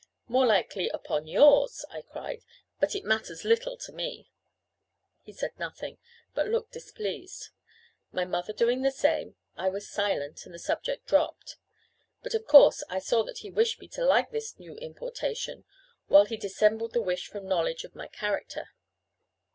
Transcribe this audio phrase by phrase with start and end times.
[0.27, 2.43] "More likely upon yours," I cried;
[2.79, 4.31] "but it matters little to me."
[5.21, 5.99] He said nothing,
[6.33, 7.49] but looked displeased;
[8.11, 11.57] my mother doing the same, I was silent, and the subject dropped.
[12.23, 15.65] But of course I saw that he wished me to like his new importation,
[16.07, 18.69] while he dissembled the wish from knowledge of my character.